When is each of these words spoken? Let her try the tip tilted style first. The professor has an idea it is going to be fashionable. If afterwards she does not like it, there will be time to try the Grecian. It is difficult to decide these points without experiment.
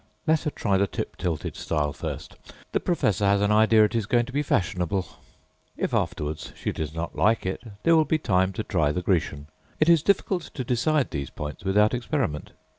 Let 0.25 0.41
her 0.45 0.49
try 0.49 0.77
the 0.77 0.87
tip 0.87 1.15
tilted 1.17 1.55
style 1.55 1.93
first. 1.93 2.35
The 2.71 2.79
professor 2.79 3.23
has 3.25 3.39
an 3.39 3.51
idea 3.51 3.83
it 3.83 3.93
is 3.93 4.07
going 4.07 4.25
to 4.25 4.31
be 4.33 4.41
fashionable. 4.41 5.05
If 5.77 5.93
afterwards 5.93 6.53
she 6.55 6.71
does 6.71 6.95
not 6.95 7.15
like 7.15 7.45
it, 7.45 7.61
there 7.83 7.95
will 7.95 8.05
be 8.05 8.17
time 8.17 8.51
to 8.53 8.63
try 8.63 8.91
the 8.91 9.03
Grecian. 9.03 9.45
It 9.79 9.89
is 9.89 10.01
difficult 10.01 10.41
to 10.55 10.63
decide 10.63 11.11
these 11.11 11.29
points 11.29 11.63
without 11.63 11.93
experiment. 11.93 12.53